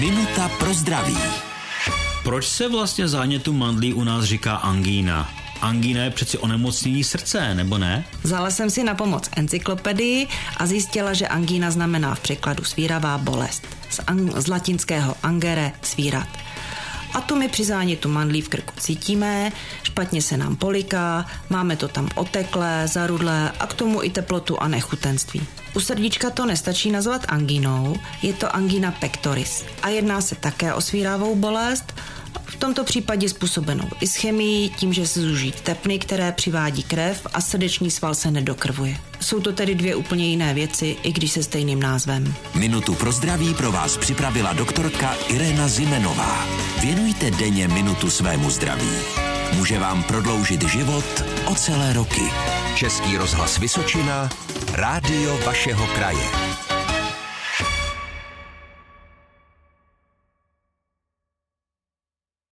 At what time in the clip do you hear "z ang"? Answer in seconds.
13.90-14.40